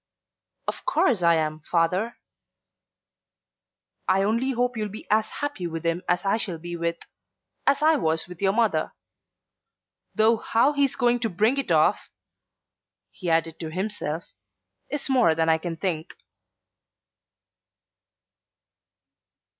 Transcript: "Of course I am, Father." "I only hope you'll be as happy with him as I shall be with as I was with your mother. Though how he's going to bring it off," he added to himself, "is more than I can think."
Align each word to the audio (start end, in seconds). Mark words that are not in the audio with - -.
"Of 0.67 0.83
course 0.83 1.21
I 1.21 1.35
am, 1.35 1.59
Father." 1.59 2.17
"I 4.07 4.23
only 4.23 4.53
hope 4.53 4.75
you'll 4.75 4.89
be 4.89 5.05
as 5.11 5.27
happy 5.27 5.67
with 5.67 5.85
him 5.85 6.01
as 6.09 6.25
I 6.25 6.37
shall 6.37 6.57
be 6.57 6.75
with 6.75 6.97
as 7.67 7.83
I 7.83 7.97
was 7.97 8.27
with 8.27 8.41
your 8.41 8.51
mother. 8.51 8.95
Though 10.15 10.37
how 10.37 10.73
he's 10.73 10.95
going 10.95 11.19
to 11.19 11.29
bring 11.29 11.59
it 11.59 11.71
off," 11.71 12.09
he 13.11 13.29
added 13.29 13.59
to 13.59 13.69
himself, 13.69 14.23
"is 14.89 15.07
more 15.07 15.35
than 15.35 15.49
I 15.49 15.59
can 15.59 15.77
think." 15.77 16.13